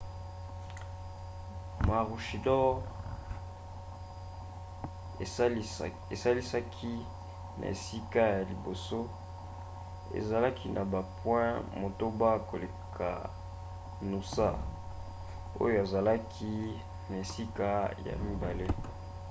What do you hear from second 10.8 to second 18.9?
bapoint motoba koleka noosa oyo azalaki na esika ya mibale